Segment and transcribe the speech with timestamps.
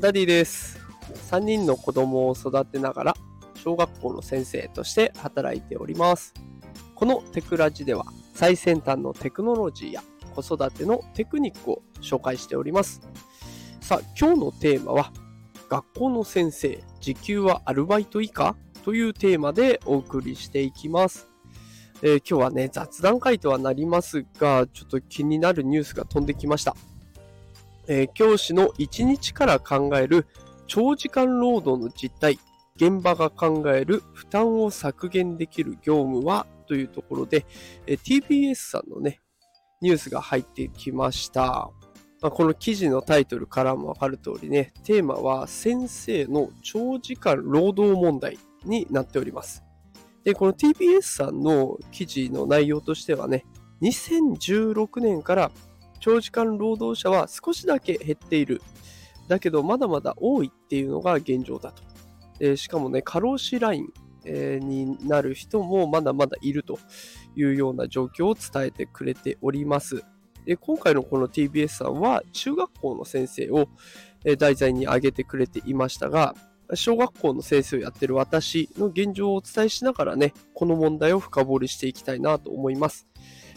[0.00, 0.78] ダディです。
[1.30, 3.14] 3人の子供を育てながら、
[3.54, 6.34] 小学校の先生として働いております。
[6.94, 8.04] このテクラジでは、
[8.34, 10.02] 最先端のテクノロジーや
[10.34, 13.00] 子育てのテクニックを紹介しております。
[13.80, 15.12] さあ、今日のテーマは、
[15.70, 18.54] 学校の先生、時給はアルバイト以下？
[18.84, 21.28] というテーマでお送りしていきます。
[22.02, 26.76] えー今日はね、雑談会とはなりますが、ちょっと気になるニュースが飛んできました。
[27.88, 30.26] えー教師の1日から考える
[30.66, 32.38] 長時間労働の実態、
[32.76, 37.46] 現場が考える負担を削減できる業務はというところで、
[37.86, 39.20] えー TBS さんのね、
[39.80, 41.70] ニュースが入ってきました。
[42.20, 49.62] まあこの記事のタイトルからもわかる通りね、テーマは先生の長時間労働問題になっております。
[50.24, 53.44] で、この TBS さんの記事の内容としてはね、
[53.82, 55.52] 2016年から
[56.06, 58.62] 長時間労働者は少しだけ減っている。
[59.26, 61.82] だけど、まだまだ多いっていうのが現状だと。
[62.38, 63.88] でしかもね、過労死ライン、
[64.28, 66.80] になる人もまだまだいると
[67.36, 70.02] いうような状況を伝えてくれております。
[70.44, 73.68] で今回のこの TBS さんは中学校の先生を
[74.36, 76.34] 題材に挙げてくれていましたが、
[76.74, 83.06] 小学校の先生をやってる私の現状をお伝えしながらね、この問題を深掘りしていきたいなと思います。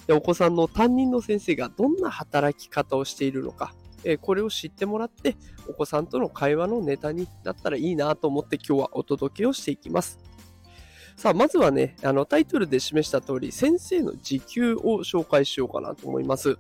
[0.10, 5.36] でお子さんの担任の先生がどんな働き方をしているのか、えこれを知ってもらって、
[5.68, 10.18] お子さんとの会話のネタになったらいいなと思って今日はお届けをしていきます。
[11.16, 16.58] さあ、まずはね、あのタイトルで示した通り、先生の時給を紹介しようかなと思います。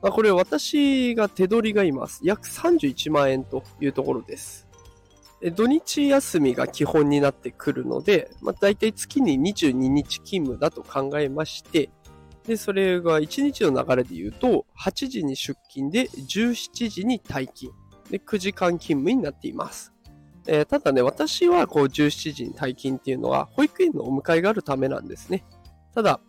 [0.00, 2.22] まあ、これ私が手取りがいます。
[2.24, 4.66] 約31万円というところです。
[5.54, 11.90] 土日休みが基本になってくるので、まあ、大体月に22日勤務だと考えまして、
[12.46, 17.72] で、それが1日の流れで言うと、8時に出勤で17時に退勤。
[18.10, 19.92] で、9時間勤務になっています。
[20.46, 25.44] えーただね、私はこう17時に退勤っていうのは、保育園のお迎えがあるためなんですね。
[25.92, 26.20] ただ、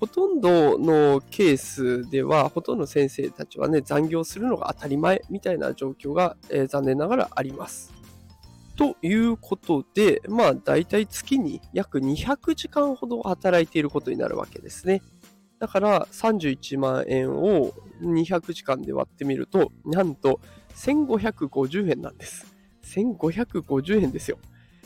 [0.00, 7.94] ほとんどのケースでは、ほとんど先生たちはね、残業するのが当たり前みたいな状況が、えー残念ながらあります。
[8.76, 15.00] ということで、まあ、大体月に約200時間ほど働いていることになるわけですね。
[15.64, 20.38] だから、31万円を200時間で割ってみると、なんと
[20.76, 22.44] 1550円なんです。
[22.82, 24.36] 1550円ですよ。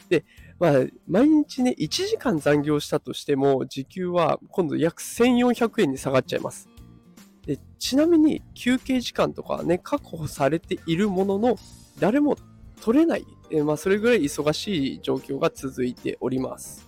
[0.08, 0.24] で、
[0.60, 0.72] まあ、
[1.08, 6.68] 毎日ね、1時間残業したとしても、時給は今度約1400円に下がっちゃいます。
[7.44, 11.56] でちなみに、休憩時間とかね、確保されているものの、
[11.98, 12.36] 誰も
[12.80, 13.26] 取れない。
[13.50, 16.86] えまあ、それぐらい忙しい状況が続いております。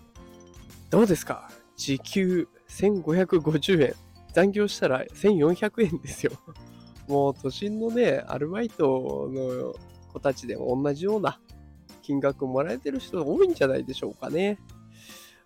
[0.91, 1.51] どうですか？
[1.77, 3.94] 時給1550円。
[4.32, 6.32] 残業したら1400円ですよ。
[7.08, 9.75] もう都心のね、アルバイトの
[10.12, 11.41] 子たちでも同じような
[12.03, 14.59] 金額もらえてる人多いんじゃないでしょうかね。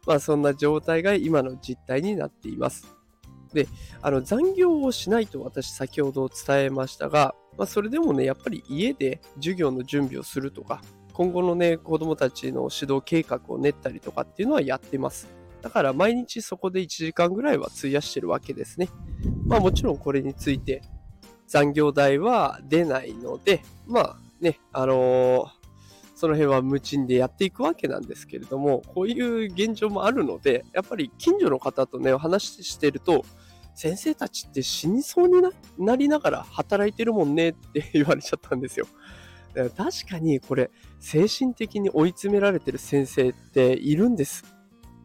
[0.06, 2.86] まあそんな状態が今の実態になっています。
[3.54, 3.68] で、
[4.02, 10.82] あの残業をしないと私先ほど伝えましたが、まあそれでもね、やっぱり家で授業の準備をするとか、
[11.14, 15.44] 今後のね、子供たちの指導計画を練ったりとかっていうのはやってます。
[15.64, 18.91] だから毎日そこで1時間ぐらいは費やしてるわけですね。
[19.47, 20.82] まあもちろんこれについて
[21.47, 25.64] 残業代は出ないので、まあね、あのー
[26.16, 33.25] その辺は無賃でやっていくわけなんですけれども、こういう現状もあるので、やっぱり近所の方とね、お話ししてると、
[33.75, 35.42] 先生たちって死にそうに
[35.76, 38.86] なりながら働いてるもんねって言われちゃったんですよ。
[39.76, 40.70] 確かにこれ、
[41.00, 44.53] 精神的に追い詰められてる先生っているんです。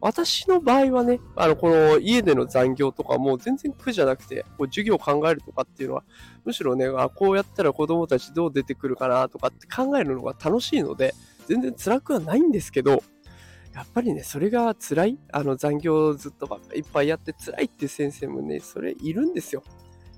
[0.00, 6.04] 私の場合はね、あの、この家での残業とかも全然苦じゃなくて、こう授業を考えるとかっていうのは、
[6.44, 11.14] むしろね、あこうやったら子供たちどう出てくるかなとかって考えるのが楽しいので、
[11.46, 13.02] 全然辛くはないんですけど、
[13.74, 19.62] やっぱりね、それが辛い、あの残業ずっとばっかいっぱいやって辛いっていう先生もね、それいるんですよ。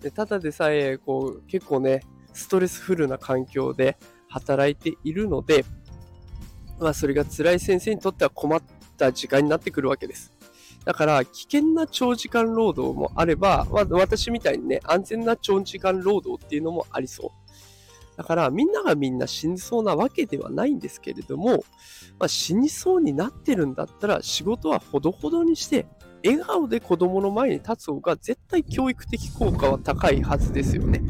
[0.00, 2.02] でただでさえ、こう、結構ね、
[2.32, 3.96] ストレスフルな環境で
[4.28, 5.64] 働いているので、
[6.78, 8.62] まあ、それが辛い先生にとっては困っ
[8.96, 10.32] た時間になってくるわけです。
[10.84, 17.30] だから、危険な長時間労働もあれば、まあ、私みたいにね、安全な長時間労働っていうのもありそう。
[18.16, 21.64] だから、みんながみんな死にそうなわけではないんですけれども、
[22.18, 25.86] まあ、死にそうになってるんだったら、仕事はほどほどにして、
[26.24, 31.02] 笑顔で子供の前に立つ方が絶対教育的効果は高いはずですよね。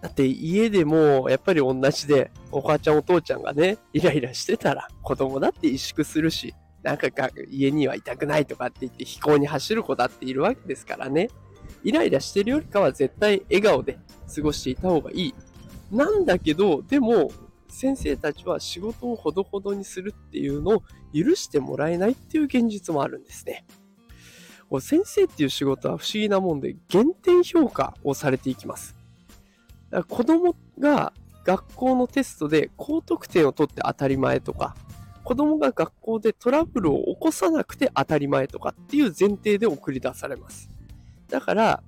[0.00, 7.08] だって家でもやっぱり同じで、お母ちゃんお父ちゃんがね、イライラしてたら子供だって萎縮するし、なんか
[7.50, 11.28] 家にはいたくないとかって言って飛行に走る子だっているわけですからね。
[11.84, 13.98] イライラしてるよりかは絶対笑顔で
[14.34, 15.34] 過ごしていた方がいい。
[15.90, 17.30] なんだけど、でも、
[17.68, 20.82] 先生たちは仕事をほどほどにするっていうのを
[21.14, 23.64] 許してもらえないっていう現実もあるんですね。
[24.80, 28.99] 先生っていう仕事は不思議なもんで減点評価をされていきます。
[29.90, 31.12] だから子供が
[31.44, 34.76] 学校のテストで高得点を取って当たり前とか、
[35.24, 40.70] 子供が学校でトラブルを起こさなくて当たり前とかっていう前提で送り出されます。
[41.28, 41.82] だから、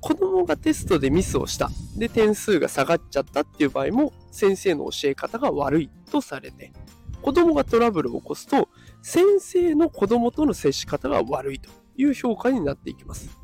[0.00, 1.70] 子供がテストでミスをした。
[1.96, 6.72] で、点数が下がっちゃったっていう場合も、先生の教え方が悪いとされて、
[7.20, 8.68] 子供がトラブルを起こすと、
[9.02, 13.37] 先生の子供との接し方が悪いという評価になっていきます。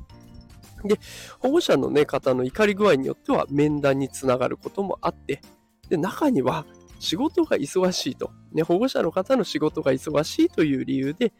[0.84, 0.98] で、
[1.38, 5.40] 保護者の、ね、方の怒り具合によっては面談につながることもあって、
[5.88, 6.64] で、中には
[6.98, 11.32] 仕事が忙しいと、ね、保護者の方の仕事が忙しいという理由で、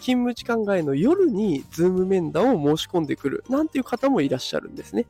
[0.00, 5.06] 勤務時間外の夜にズーム面談を申し込んでくるなんていう方もいらっしゃるんですね。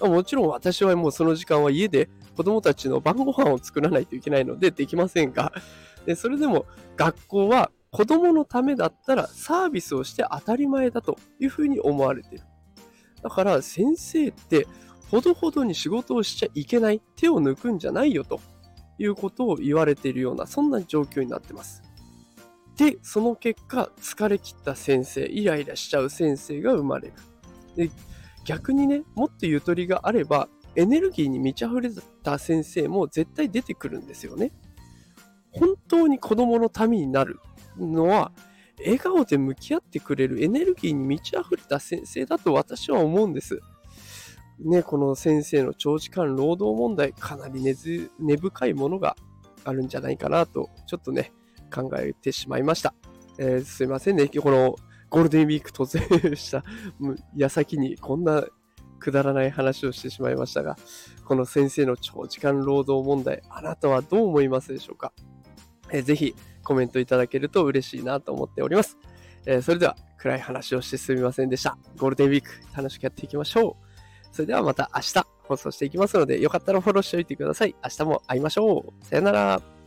[0.00, 5.52] もちろん私はもうその時間は家で子供たちの晩ご飯を作らないといけないのでできませんが、
[6.16, 12.44] それでも学校は子供のためだったらサービスをして当たり前だというふうに思われている。
[13.22, 14.66] だから先生って
[15.10, 18.40] ほどほどに仕事をしちゃいけない、手を抜くんじゃないよと
[18.98, 21.82] いうことを言われているような、そんな状況になってます。
[22.76, 27.14] で、その結果、疲れ切った先生、イライラしちゃう先生が生まれる。
[27.76, 27.90] で
[28.44, 31.90] 逆にね、もっとゆとりがあれば、エネルギーに満ち溢れ
[32.22, 34.52] た先生も絶対出てくるんですよね。
[35.50, 37.40] 本当に子供のためになる
[37.76, 38.30] のは、
[38.80, 43.60] 笑顔で向き合ってくれるエネルギーに満ち溢れた先生だと私は思うんです。
[44.60, 47.74] ね、この先生の長時間労働問題、かなり根
[48.18, 49.16] 根深いものが
[49.64, 51.32] あるんじゃないかなと、ちょっとね、
[51.72, 52.94] 考えてしまいました。
[53.38, 54.76] えー、すいませんね、この
[55.10, 56.64] ゴールデンウィーク突然した
[57.36, 58.44] 矢先にこんな
[58.98, 60.76] くだらない話をしてしまいましたが、
[61.24, 65.12] この先生の長時間労働問題、あなたはどう思いますでしょうか、
[65.90, 66.34] えー、ぜひ
[66.68, 68.98] コメントいただけると嬉しいなと思っております。
[69.46, 71.78] えー、それでは暗い話をしてすみませんでした。
[71.96, 74.34] ゴールデンウィーク楽しくやっていきましょう。
[74.34, 77.74] それではまた明日放送していきますので、よかったらフォローしておいてください。
[77.82, 79.04] 明日も会いましょう。
[79.04, 79.77] さよなら。